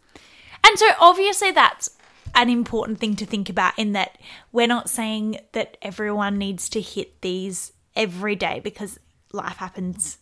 And 0.66 0.78
so 0.78 0.86
obviously 0.98 1.50
that's 1.50 1.90
an 2.34 2.50
important 2.50 2.98
thing 2.98 3.16
to 3.16 3.26
think 3.26 3.48
about 3.48 3.78
in 3.78 3.92
that 3.92 4.18
we're 4.52 4.66
not 4.66 4.90
saying 4.90 5.38
that 5.52 5.76
everyone 5.82 6.38
needs 6.38 6.68
to 6.70 6.80
hit 6.80 7.20
these 7.20 7.72
every 7.94 8.34
day 8.34 8.60
because 8.62 8.98
life 9.32 9.56
happens 9.56 10.18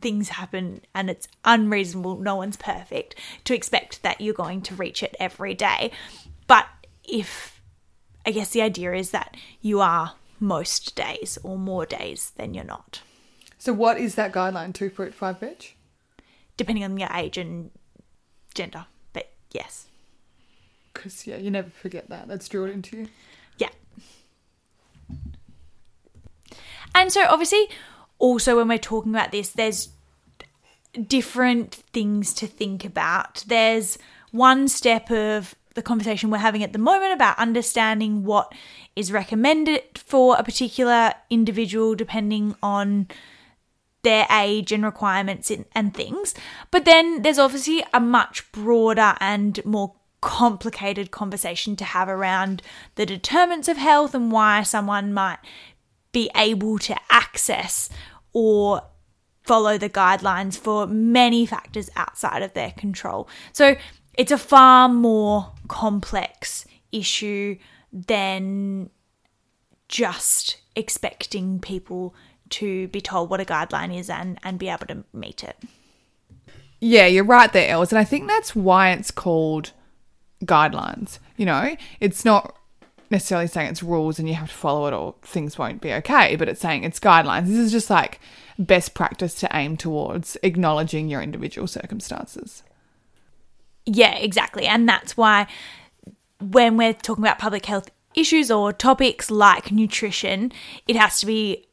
things 0.00 0.28
happen 0.28 0.80
and 0.94 1.10
it's 1.10 1.26
unreasonable 1.44 2.18
no 2.18 2.36
one's 2.36 2.56
perfect 2.56 3.14
to 3.44 3.54
expect 3.54 4.02
that 4.02 4.20
you're 4.20 4.34
going 4.34 4.60
to 4.60 4.74
reach 4.74 5.02
it 5.02 5.16
every 5.18 5.54
day 5.54 5.90
but 6.46 6.66
if 7.02 7.60
i 8.24 8.30
guess 8.30 8.50
the 8.50 8.62
idea 8.62 8.92
is 8.92 9.10
that 9.10 9.36
you 9.60 9.80
are 9.80 10.12
most 10.38 10.94
days 10.94 11.38
or 11.42 11.58
more 11.58 11.84
days 11.86 12.32
than 12.36 12.54
you're 12.54 12.62
not 12.64 13.00
So 13.68 13.74
what 13.74 13.98
is 13.98 14.14
that 14.14 14.32
guideline? 14.32 14.72
Two 14.72 14.88
fruit, 14.88 15.12
five 15.12 15.40
veg. 15.40 15.74
depending 16.56 16.84
on 16.84 16.96
your 16.96 17.10
age 17.14 17.36
and 17.36 17.70
gender 18.54 18.86
but 19.12 19.28
yes 19.50 19.88
Because 20.94 21.26
yeah, 21.26 21.36
you 21.36 21.50
never 21.50 21.68
forget 21.68 22.08
that. 22.08 22.28
That's 22.28 22.48
drilled 22.48 22.70
into 22.70 22.96
you. 22.96 23.08
Yeah. 23.58 23.68
And 26.94 27.12
so, 27.12 27.26
obviously, 27.28 27.68
also 28.18 28.56
when 28.56 28.68
we're 28.68 28.78
talking 28.78 29.14
about 29.14 29.32
this, 29.32 29.50
there's 29.50 29.90
different 31.06 31.74
things 31.92 32.32
to 32.34 32.46
think 32.46 32.86
about. 32.86 33.44
There's 33.48 33.98
one 34.30 34.68
step 34.68 35.10
of 35.10 35.54
the 35.74 35.82
conversation 35.82 36.30
we're 36.30 36.38
having 36.38 36.62
at 36.62 36.72
the 36.72 36.78
moment 36.78 37.12
about 37.12 37.38
understanding 37.38 38.24
what 38.24 38.50
is 38.96 39.12
recommended 39.12 39.82
for 39.98 40.36
a 40.38 40.42
particular 40.42 41.12
individual 41.28 41.94
depending 41.94 42.56
on 42.62 43.08
their 44.08 44.26
age 44.30 44.72
and 44.72 44.82
requirements 44.82 45.52
and, 45.74 45.92
things. 45.92 46.34
But 46.70 46.86
then 46.86 47.20
there's 47.20 47.38
obviously 47.38 47.84
a 47.92 48.00
much 48.00 48.50
broader 48.52 49.14
and 49.20 49.62
more 49.66 49.96
complicated 50.22 51.10
conversation 51.10 51.76
to 51.76 51.84
have 51.84 52.08
around 52.08 52.62
the 52.94 53.04
determinants 53.04 53.68
of 53.68 53.76
health 53.76 54.14
and 54.14 54.32
why 54.32 54.62
someone 54.62 55.12
might 55.12 55.36
be 56.10 56.30
able 56.34 56.78
to 56.78 56.96
access 57.10 57.90
or 58.32 58.80
follow 59.42 59.76
the 59.76 59.90
guidelines 59.90 60.56
for 60.56 60.86
many 60.86 61.44
factors 61.44 61.90
outside 61.94 62.42
of 62.42 62.54
their 62.54 62.70
control. 62.70 63.28
So 63.52 63.76
it's 64.14 64.32
a 64.32 64.38
far 64.38 64.88
more 64.88 65.52
complex 65.68 66.64
issue 66.92 67.58
than 67.92 68.88
just 69.86 70.56
expecting 70.74 71.58
people 71.60 72.14
to 72.50 72.88
be 72.88 73.00
told 73.00 73.30
what 73.30 73.40
a 73.40 73.44
guideline 73.44 73.96
is 73.96 74.08
and, 74.10 74.38
and 74.42 74.58
be 74.58 74.68
able 74.68 74.86
to 74.86 75.04
meet 75.12 75.44
it. 75.44 75.56
Yeah, 76.80 77.06
you're 77.06 77.24
right 77.24 77.52
there, 77.52 77.68
Els. 77.68 77.92
And 77.92 77.98
I 77.98 78.04
think 78.04 78.28
that's 78.28 78.54
why 78.54 78.92
it's 78.92 79.10
called 79.10 79.72
guidelines. 80.44 81.18
You 81.36 81.46
know, 81.46 81.76
it's 82.00 82.24
not 82.24 82.54
necessarily 83.10 83.46
saying 83.46 83.70
it's 83.70 83.82
rules 83.82 84.18
and 84.18 84.28
you 84.28 84.34
have 84.34 84.48
to 84.48 84.54
follow 84.54 84.86
it 84.86 84.92
or 84.92 85.14
things 85.22 85.58
won't 85.58 85.80
be 85.80 85.92
okay, 85.94 86.36
but 86.36 86.48
it's 86.48 86.60
saying 86.60 86.84
it's 86.84 87.00
guidelines. 87.00 87.46
This 87.46 87.56
is 87.56 87.72
just 87.72 87.90
like 87.90 88.20
best 88.58 88.94
practice 88.94 89.34
to 89.36 89.48
aim 89.52 89.76
towards 89.76 90.36
acknowledging 90.42 91.08
your 91.08 91.22
individual 91.22 91.66
circumstances. 91.66 92.62
Yeah, 93.86 94.14
exactly. 94.16 94.66
And 94.66 94.88
that's 94.88 95.16
why 95.16 95.46
when 96.40 96.76
we're 96.76 96.92
talking 96.92 97.24
about 97.24 97.38
public 97.38 97.66
health 97.66 97.90
issues 98.14 98.50
or 98.50 98.72
topics 98.72 99.30
like 99.30 99.72
nutrition, 99.72 100.52
it 100.86 100.96
has 100.96 101.20
to 101.20 101.26
be 101.26 101.67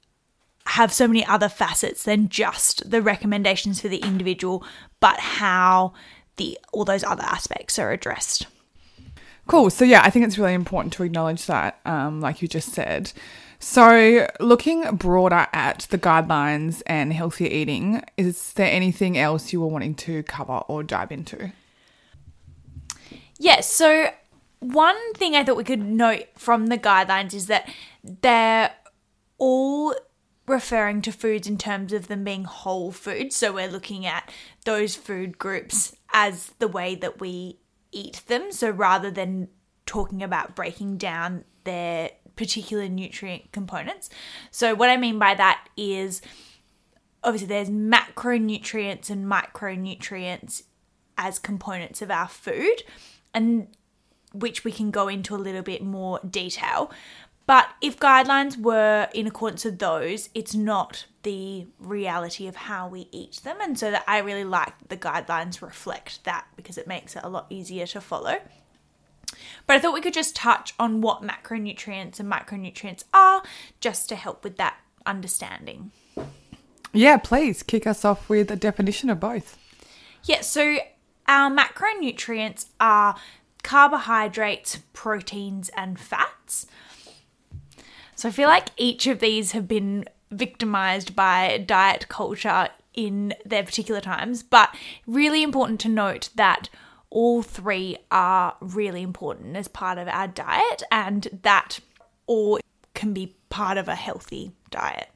have 0.68 0.92
so 0.92 1.08
many 1.08 1.26
other 1.26 1.50
facets 1.50 2.04
than 2.04 2.30
just 2.30 2.90
the 2.90 3.02
recommendations 3.02 3.82
for 3.82 3.88
the 3.88 3.98
individual, 3.98 4.64
but 5.00 5.20
how 5.20 5.94
the 6.38 6.58
all 6.74 6.86
those 6.86 7.04
other 7.04 7.24
aspects 7.24 7.80
are 7.80 7.92
addressed. 7.92 8.48
Cool. 9.48 9.70
So, 9.70 9.86
yeah, 9.86 10.02
I 10.04 10.10
think 10.10 10.26
it's 10.26 10.40
really 10.40 10.56
important 10.56 10.92
to 10.94 11.04
acknowledge 11.04 11.46
that, 11.46 11.80
um, 11.86 12.20
like 12.20 12.42
you 12.42 12.48
just 12.48 12.74
said. 12.74 13.14
So, 13.60 14.28
looking 14.40 14.96
broader 14.96 15.48
at 15.54 15.88
the 15.92 16.00
guidelines 16.00 16.82
and 16.88 17.14
healthier 17.14 17.50
eating, 17.52 18.04
is 18.18 18.54
there 18.54 18.72
anything 18.72 19.20
else 19.20 19.54
you 19.54 19.62
were 19.62 19.68
wanting 19.68 19.94
to 19.96 20.24
cover 20.24 20.58
or 20.68 20.82
dive 20.82 21.12
into? 21.12 21.52
Yes. 23.38 23.70
So 23.70 24.10
one 24.60 25.14
thing 25.14 25.36
I 25.36 25.44
thought 25.44 25.58
we 25.58 25.64
could 25.64 25.84
note 25.84 26.26
from 26.36 26.68
the 26.68 26.78
guidelines 26.78 27.34
is 27.34 27.48
that 27.48 27.70
they're 28.04 28.72
all 29.38 29.94
referring 30.48 31.02
to 31.02 31.12
foods 31.12 31.48
in 31.48 31.58
terms 31.58 31.92
of 31.94 32.08
them 32.08 32.24
being 32.24 32.44
whole 32.44 32.92
foods. 32.92 33.36
So 33.36 33.54
we're 33.54 33.68
looking 33.68 34.06
at 34.06 34.32
those 34.66 34.96
food 34.96 35.38
groups 35.38 35.96
as 36.14 36.52
the 36.60 36.68
way 36.68 36.96
that 36.96 37.20
we 37.20 37.60
eat 37.92 38.22
them. 38.28 38.52
So 38.52 38.70
rather 38.70 39.10
than 39.10 39.48
talking 39.86 40.22
about 40.22 40.56
breaking 40.56 40.98
down 40.98 41.44
their 41.64 42.12
particular 42.36 42.88
nutrient 42.88 43.52
components. 43.52 44.10
So 44.52 44.76
what 44.76 44.90
I 44.90 44.98
mean 44.98 45.20
by 45.20 45.36
that 45.36 45.68
is 45.78 46.22
obviously 47.24 47.48
there's 47.48 47.70
macronutrients 47.70 49.10
and 49.10 49.26
micronutrients 49.26 50.64
as 51.18 51.40
components 51.40 52.02
of 52.02 52.12
our 52.12 52.28
food 52.28 52.84
and 53.34 53.68
which 54.34 54.64
we 54.64 54.72
can 54.72 54.92
go 54.92 55.08
into 55.08 55.34
a 55.34 55.38
little 55.38 55.62
bit 55.62 55.82
more 55.82 56.20
detail. 56.30 56.92
But 57.48 57.70
if 57.82 57.98
guidelines 58.00 58.60
were 58.60 59.08
in 59.14 59.28
accordance 59.28 59.66
with 59.66 59.78
those, 59.78 60.30
it's 60.34 60.56
not 60.56 61.06
the 61.22 61.68
reality 61.80 62.48
of 62.48 62.56
how 62.56 62.88
we 62.88 63.08
eat 63.12 63.42
them. 63.44 63.58
And 63.62 63.78
so 63.78 63.92
that 63.92 64.04
I 64.08 64.20
really 64.20 64.44
like 64.44 64.74
the 64.88 64.98
guidelines 64.98 65.62
reflect 65.62 66.24
that 66.24 66.48
because 66.56 66.78
it 66.78 66.88
makes 66.88 67.16
it 67.16 67.24
a 67.24 67.30
lot 67.30 67.46
easier 67.50 67.86
to 67.88 68.02
follow. 68.02 68.40
But 69.68 69.76
I 69.76 69.80
thought 69.80 69.94
we 69.94 70.02
could 70.02 70.14
just 70.14 70.36
touch 70.36 70.74
on 70.80 71.02
what 71.02 71.22
macronutrients 71.22 72.20
and 72.20 72.32
micronutrients 72.32 73.04
are 73.14 73.44
just 73.80 74.10
to 74.10 74.16
help 74.16 74.44
with 74.44 74.58
that 74.58 74.78
understanding. 75.06 75.92
Yeah, 76.94 77.18
please 77.18 77.62
kick 77.62 77.86
us 77.86 78.06
off 78.06 78.30
with 78.30 78.50
a 78.50 78.56
definition 78.56 79.10
of 79.10 79.20
both. 79.20 79.58
Yeah, 80.24 80.42
so 80.42 80.78
our 81.28 81.52
macronutrients 81.52 82.68
are 82.80 83.16
carbohydrates, 83.64 84.80
proteins, 84.94 85.70
and 85.76 86.00
fats. 86.00 86.68
So 88.16 88.30
I 88.30 88.32
feel 88.32 88.48
like 88.48 88.70
each 88.78 89.08
of 89.08 89.20
these 89.20 89.52
have 89.52 89.68
been 89.68 90.06
victimized 90.32 91.16
by 91.16 91.64
diet 91.66 92.08
culture 92.08 92.70
in 92.94 93.34
their 93.46 93.64
particular 93.64 94.02
times, 94.02 94.42
but 94.42 94.74
really 95.06 95.44
important 95.44 95.80
to 95.82 95.90
note 95.90 96.30
that 96.36 96.70
all 97.10 97.42
three 97.42 97.98
are 98.12 98.56
really 98.60 99.02
important 99.02 99.56
as 99.56 99.68
part 99.68 99.98
of 99.98 100.08
our 100.08 100.28
diet, 100.28 100.84
and 100.92 101.40
that 101.44 101.80
all 102.26 102.60
can 102.94 103.14
be 103.14 103.36
part 103.50 103.78
of 103.78 103.88
a 103.88 103.96
healthy 103.96 104.52
diet. 104.70 105.10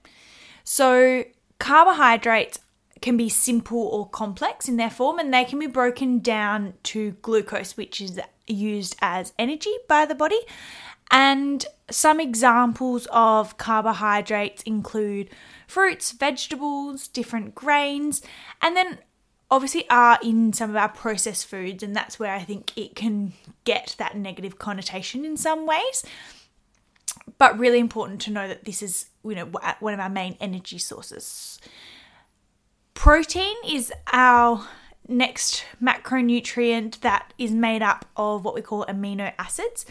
So, 0.64 1.26
carbohydrates 1.58 2.60
can 3.02 3.18
be 3.18 3.30
simple 3.30 3.80
or 3.80 4.08
complex 4.08 4.68
in 4.68 4.78
their 4.78 4.90
form, 4.90 5.20
and 5.20 5.34
they 5.34 5.46
can 5.46 5.60
be 5.60 5.68
broken 5.68 6.20
down 6.20 6.74
to 6.84 7.12
glucose, 7.22 7.76
which 7.76 8.02
is 8.02 8.20
used 8.48 8.96
as 9.02 9.34
energy 9.38 9.74
by 9.88 10.06
the 10.06 10.16
body. 10.16 10.40
And 11.12 11.66
some 11.90 12.20
examples 12.20 13.08
of 13.12 13.58
carbohydrates 13.58 14.62
include 14.64 15.30
fruits, 15.68 16.12
vegetables, 16.12 17.08
different 17.08 17.56
grains, 17.56 18.22
and 18.62 18.76
then 18.76 19.00
obviously 19.52 19.90
are 19.90 20.20
in 20.22 20.54
some 20.54 20.70
of 20.70 20.76
our 20.76 20.90
processed 20.90 21.48
foods, 21.48 21.82
and 21.82 21.96
that's 21.96 22.20
where 22.20 22.34
I 22.34 22.40
think 22.40 22.78
it 22.78 22.96
can 22.96 23.34
get 23.64 23.96
that 23.98 24.16
negative 24.16 24.60
connotation 24.60 25.26
in 25.26 25.38
some 25.38 25.66
ways. 25.66 26.04
But 27.38 27.58
really 27.58 27.80
important 27.80 28.22
to 28.22 28.32
know 28.32 28.48
that 28.48 28.66
this 28.66 28.84
is, 28.84 29.10
you 29.24 29.36
know, 29.36 29.46
one 29.80 29.94
of 29.94 30.00
our 30.00 30.10
main 30.10 30.38
energy 30.40 30.78
sources. 30.78 31.60
Protein 32.94 33.56
is 33.68 33.92
our 34.12 34.68
next 35.08 35.66
macronutrient 35.82 37.00
that 37.00 37.34
is 37.38 37.52
made 37.52 37.82
up 37.82 38.06
of 38.16 38.46
what 38.46 38.54
we 38.54 38.62
call 38.62 38.86
amino 38.86 39.34
acids, 39.40 39.86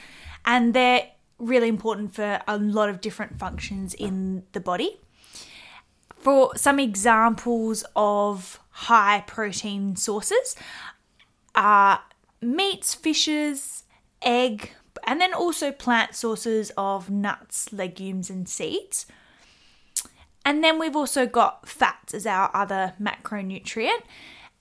and 0.49 0.73
they're 0.73 1.07
really 1.39 1.69
important 1.69 2.15
for 2.15 2.41
a 2.49 2.59
lot 2.59 2.89
of 2.89 3.03
different 3.03 3.39
functions 3.39 3.93
in 3.93 4.43
the 4.53 4.61
body. 4.61 4.99
For 6.17 6.57
some 6.57 6.81
examples 6.81 7.85
of 7.95 8.59
high 8.71 9.23
protein 9.27 9.95
sources 9.95 10.57
are 11.55 12.01
meats, 12.41 12.95
fishes, 12.95 13.85
egg, 14.23 14.73
and 15.05 15.21
then 15.21 15.35
also 15.35 15.71
plant 15.71 16.15
sources 16.15 16.73
of 16.79 17.11
nuts, 17.11 17.71
legumes, 17.71 18.31
and 18.31 18.49
seeds. 18.49 19.07
And 20.47 20.65
then 20.65 20.79
we've 20.79 20.97
also 20.97 21.27
got 21.27 21.69
fats 21.69 22.15
as 22.15 22.27
our 22.27 22.51
other 22.55 22.95
macronutrient. 23.01 24.01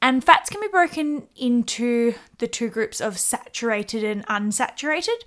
And 0.01 0.23
fats 0.23 0.49
can 0.49 0.59
be 0.59 0.67
broken 0.67 1.27
into 1.37 2.13
the 2.39 2.47
two 2.47 2.69
groups 2.69 2.99
of 2.99 3.17
saturated 3.17 4.03
and 4.03 4.25
unsaturated, 4.27 5.17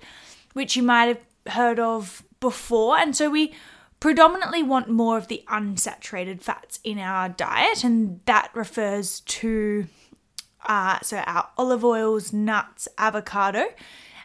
which 0.53 0.75
you 0.75 0.83
might 0.83 1.05
have 1.05 1.53
heard 1.53 1.79
of 1.79 2.23
before. 2.39 2.97
And 2.97 3.15
so 3.15 3.29
we 3.29 3.53
predominantly 3.99 4.63
want 4.63 4.89
more 4.89 5.17
of 5.17 5.27
the 5.27 5.43
unsaturated 5.47 6.41
fats 6.41 6.79
in 6.83 6.97
our 6.97 7.29
diet, 7.29 7.83
and 7.83 8.19
that 8.25 8.49
refers 8.53 9.21
to 9.21 9.87
uh, 10.65 10.99
so 11.01 11.17
our 11.17 11.49
olive 11.57 11.83
oils, 11.83 12.33
nuts, 12.33 12.87
avocado, 12.97 13.65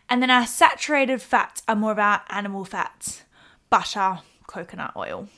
and 0.08 0.22
then 0.22 0.30
our 0.30 0.46
saturated 0.46 1.20
fats 1.22 1.62
are 1.66 1.76
more 1.76 1.92
of 1.92 1.98
our 1.98 2.22
animal 2.28 2.64
fats, 2.64 3.22
butter, 3.70 4.20
coconut 4.46 4.92
oil. 4.96 5.28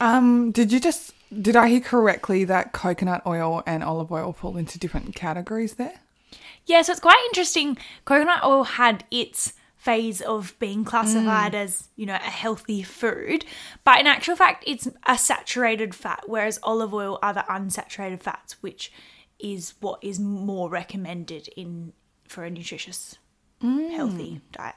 Um, 0.00 0.50
did 0.50 0.72
you 0.72 0.80
just 0.80 1.14
did 1.40 1.56
I 1.56 1.68
hear 1.68 1.80
correctly 1.80 2.44
that 2.44 2.72
coconut 2.72 3.22
oil 3.26 3.62
and 3.66 3.82
olive 3.82 4.12
oil 4.12 4.32
fall 4.32 4.56
into 4.56 4.78
different 4.78 5.14
categories 5.14 5.74
there? 5.74 6.00
Yeah, 6.66 6.82
so 6.82 6.92
it's 6.92 7.00
quite 7.00 7.22
interesting. 7.26 7.78
Coconut 8.04 8.44
oil 8.44 8.64
had 8.64 9.04
its 9.10 9.54
phase 9.82 10.20
of 10.20 10.54
being 10.60 10.84
classified 10.84 11.54
mm. 11.54 11.56
as, 11.56 11.88
you 11.96 12.06
know, 12.06 12.14
a 12.14 12.18
healthy 12.18 12.84
food. 12.84 13.44
But 13.82 13.98
in 13.98 14.06
actual 14.06 14.36
fact, 14.36 14.62
it's 14.64 14.86
a 15.06 15.18
saturated 15.18 15.92
fat, 15.92 16.22
whereas 16.26 16.60
olive 16.62 16.94
oil 16.94 17.18
are 17.20 17.34
the 17.34 17.44
unsaturated 17.50 18.22
fats, 18.22 18.62
which 18.62 18.92
is 19.40 19.74
what 19.80 19.98
is 20.00 20.20
more 20.20 20.70
recommended 20.70 21.48
in 21.56 21.94
for 22.28 22.44
a 22.44 22.50
nutritious, 22.50 23.18
mm. 23.60 23.90
healthy 23.90 24.40
diet. 24.52 24.76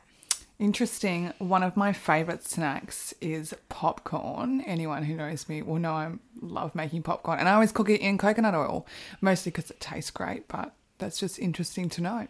Interesting. 0.58 1.34
One 1.38 1.62
of 1.62 1.78
my 1.78 1.94
favorite 1.94 2.44
snacks 2.44 3.14
is 3.22 3.54
popcorn. 3.70 4.62
Anyone 4.62 5.04
who 5.04 5.16
knows 5.16 5.48
me 5.48 5.62
will 5.62 5.78
know 5.78 5.94
I 5.94 6.14
love 6.42 6.74
making 6.74 7.04
popcorn, 7.04 7.38
and 7.38 7.48
I 7.48 7.54
always 7.54 7.72
cook 7.72 7.92
it 7.92 8.02
in 8.02 8.18
coconut 8.18 8.56
oil, 8.56 8.88
mostly 9.22 9.52
because 9.52 9.70
it 9.70 9.80
tastes 9.80 10.10
great. 10.10 10.48
But 10.48 10.74
that's 10.98 11.20
just 11.20 11.38
interesting 11.38 11.90
to 11.90 12.02
know. 12.02 12.28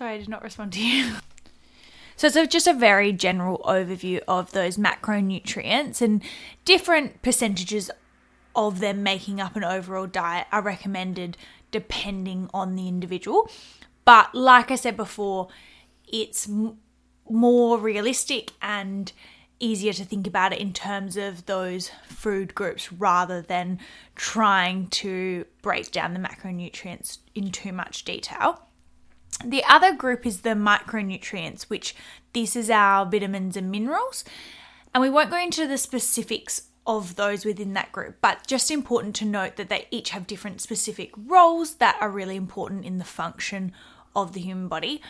Sorry, 0.00 0.14
I 0.14 0.18
did 0.18 0.30
not 0.30 0.42
respond 0.42 0.72
to 0.72 0.80
you. 0.80 1.16
So 2.16 2.26
it's 2.26 2.52
just 2.52 2.66
a 2.66 2.74
very 2.74 3.14
general 3.14 3.62
overview 3.64 4.20
of 4.28 4.52
those 4.52 4.76
macronutrients 4.76 6.02
and 6.02 6.22
different 6.66 7.22
percentages 7.22 7.90
of 8.54 8.80
them 8.80 9.02
making 9.02 9.40
up 9.40 9.56
an 9.56 9.64
overall 9.64 10.06
diet 10.06 10.46
are 10.52 10.60
recommended 10.60 11.38
depending 11.70 12.50
on 12.52 12.76
the 12.76 12.88
individual. 12.88 13.50
But 14.04 14.34
like 14.34 14.70
I 14.70 14.74
said 14.74 14.98
before, 14.98 15.48
it's 16.06 16.46
m- 16.46 16.76
more 17.26 17.78
realistic 17.78 18.52
and 18.60 19.10
easier 19.58 19.94
to 19.94 20.04
think 20.04 20.26
about 20.26 20.52
it 20.52 20.58
in 20.58 20.74
terms 20.74 21.16
of 21.16 21.46
those 21.46 21.90
food 22.06 22.54
groups 22.54 22.92
rather 22.92 23.40
than 23.40 23.78
trying 24.14 24.88
to 24.88 25.46
break 25.62 25.90
down 25.90 26.12
the 26.12 26.20
macronutrients 26.20 27.16
in 27.34 27.50
too 27.50 27.72
much 27.72 28.04
detail. 28.04 28.66
The 29.44 29.64
other 29.64 29.94
group 29.94 30.26
is 30.26 30.40
the 30.40 30.50
micronutrients, 30.50 31.62
which 31.64 31.94
this 32.32 32.56
is 32.56 32.70
our 32.70 33.06
vitamins 33.06 33.56
and 33.56 33.70
minerals. 33.70 34.24
And 34.94 35.00
we 35.00 35.10
won't 35.10 35.30
go 35.30 35.38
into 35.38 35.66
the 35.66 35.78
specifics 35.78 36.68
of 36.86 37.16
those 37.16 37.44
within 37.44 37.74
that 37.74 37.92
group, 37.92 38.16
but 38.20 38.46
just 38.46 38.70
important 38.70 39.14
to 39.16 39.24
note 39.24 39.56
that 39.56 39.68
they 39.68 39.86
each 39.90 40.10
have 40.10 40.26
different 40.26 40.60
specific 40.60 41.12
roles 41.16 41.76
that 41.76 41.96
are 42.00 42.10
really 42.10 42.36
important 42.36 42.84
in 42.84 42.98
the 42.98 43.04
function 43.04 43.72
of 44.16 44.32
the 44.32 44.40
human 44.40 44.68
body. 44.68 45.00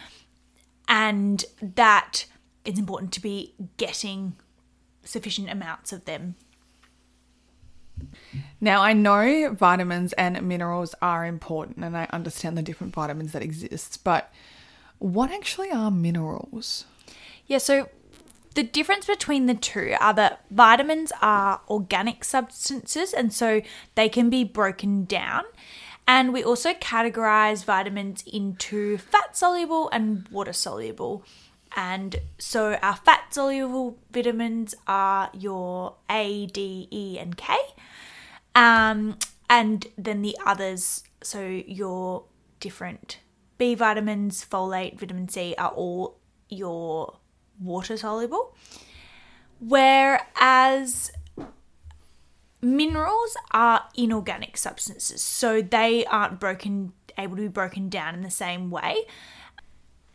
And 0.88 1.44
that 1.62 2.26
it's 2.64 2.78
important 2.78 3.12
to 3.12 3.22
be 3.22 3.54
getting 3.76 4.36
sufficient 5.04 5.48
amounts 5.48 5.92
of 5.92 6.04
them 6.04 6.34
now, 8.60 8.82
I 8.82 8.92
know 8.92 9.54
vitamins 9.54 10.12
and 10.14 10.40
minerals 10.42 10.94
are 11.00 11.24
important 11.24 11.84
and 11.84 11.96
I 11.96 12.06
understand 12.12 12.58
the 12.58 12.62
different 12.62 12.92
vitamins 12.92 13.32
that 13.32 13.42
exist, 13.42 14.04
but 14.04 14.32
what 14.98 15.30
actually 15.30 15.70
are 15.70 15.90
minerals? 15.90 16.84
Yeah, 17.46 17.58
so 17.58 17.88
the 18.54 18.62
difference 18.62 19.06
between 19.06 19.46
the 19.46 19.54
two 19.54 19.94
are 20.00 20.12
that 20.14 20.44
vitamins 20.50 21.12
are 21.22 21.60
organic 21.68 22.24
substances 22.24 23.12
and 23.12 23.32
so 23.32 23.62
they 23.94 24.08
can 24.08 24.28
be 24.28 24.44
broken 24.44 25.04
down. 25.04 25.44
And 26.06 26.32
we 26.32 26.42
also 26.42 26.74
categorize 26.74 27.64
vitamins 27.64 28.24
into 28.30 28.98
fat 28.98 29.36
soluble 29.36 29.88
and 29.90 30.28
water 30.28 30.52
soluble. 30.52 31.24
And 31.76 32.16
so 32.38 32.74
our 32.82 32.96
fat 32.96 33.32
soluble 33.32 33.96
vitamins 34.10 34.74
are 34.88 35.30
your 35.32 35.94
A, 36.10 36.46
D, 36.46 36.88
E, 36.90 37.18
and 37.18 37.36
K. 37.36 37.56
Um, 38.54 39.18
and 39.48 39.86
then 39.96 40.22
the 40.22 40.36
others, 40.44 41.04
so 41.22 41.40
your 41.42 42.24
different 42.60 43.18
B 43.58 43.74
vitamins, 43.74 44.44
folate, 44.44 44.98
vitamin 44.98 45.28
C 45.28 45.54
are 45.58 45.70
all 45.70 46.18
your 46.48 47.18
water 47.60 47.96
soluble. 47.96 48.56
Whereas 49.60 51.12
minerals 52.62 53.36
are 53.50 53.84
inorganic 53.94 54.56
substances, 54.56 55.22
so 55.22 55.60
they 55.60 56.04
aren't 56.06 56.40
broken 56.40 56.92
able 57.18 57.36
to 57.36 57.42
be 57.42 57.48
broken 57.48 57.88
down 57.88 58.14
in 58.14 58.22
the 58.22 58.30
same 58.30 58.70
way. 58.70 59.04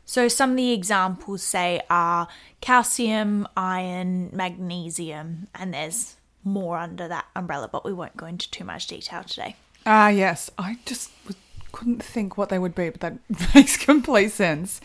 So 0.06 0.28
some 0.28 0.52
of 0.52 0.58
the 0.58 0.72
examples 0.72 1.44
say 1.44 1.82
are 1.90 2.28
calcium, 2.62 3.48
iron, 3.58 4.30
magnesium, 4.32 5.48
and 5.54 5.74
there's 5.74 6.18
more 6.46 6.78
under 6.78 7.08
that 7.08 7.26
umbrella, 7.36 7.68
but 7.72 7.84
we 7.84 7.92
won't 7.92 8.16
go 8.16 8.26
into 8.26 8.50
too 8.50 8.64
much 8.64 8.88
detail 8.88 9.24
today. 9.24 9.56
Ah, 9.86 10.10
yes. 10.10 10.50
I 10.58 10.78
just 10.86 11.12
couldn't 11.72 12.04
think 12.04 12.38
what 12.38 12.50
they 12.50 12.60
would 12.60 12.76
be, 12.76 12.90
but 12.90 13.02
that 13.02 13.18
makes 13.56 13.78
complete 13.78 14.32
sense. 14.32 14.80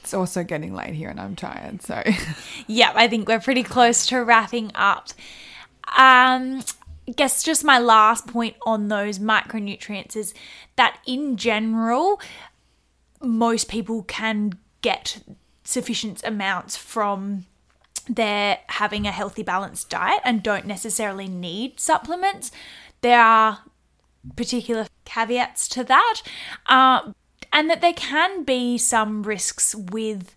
It's 0.00 0.12
also 0.12 0.44
getting 0.44 0.74
late 0.74 0.94
here 0.94 1.08
and 1.08 1.18
I'm 1.18 1.34
tired, 1.34 1.82
so. 1.82 2.02
yeah, 2.66 2.92
I 2.94 3.08
think 3.08 3.28
we're 3.28 3.40
pretty 3.40 3.62
close 3.62 4.06
to 4.08 4.22
wrapping 4.22 4.70
up. 4.74 5.08
Um, 5.96 6.62
I 7.08 7.12
guess 7.14 7.42
just 7.42 7.64
my 7.64 7.78
last 7.78 8.26
point 8.26 8.56
on 8.66 8.88
those 8.88 9.18
micronutrients 9.18 10.16
is 10.16 10.34
that 10.76 10.98
in 11.06 11.36
general, 11.36 12.20
most 13.22 13.68
people 13.68 14.02
can 14.02 14.58
get 14.82 15.22
sufficient 15.64 16.22
amounts 16.24 16.76
from 16.76 17.46
they're 18.08 18.58
having 18.68 19.06
a 19.06 19.12
healthy, 19.12 19.42
balanced 19.42 19.90
diet 19.90 20.20
and 20.24 20.42
don't 20.42 20.66
necessarily 20.66 21.28
need 21.28 21.80
supplements. 21.80 22.50
There 23.00 23.20
are 23.20 23.60
particular 24.36 24.86
caveats 25.04 25.68
to 25.68 25.84
that, 25.84 26.22
uh, 26.66 27.12
and 27.52 27.70
that 27.70 27.80
there 27.80 27.92
can 27.92 28.44
be 28.44 28.78
some 28.78 29.22
risks 29.22 29.74
with, 29.74 30.34